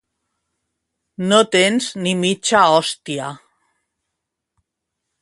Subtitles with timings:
[1.33, 3.31] No tens ni mitja hòstia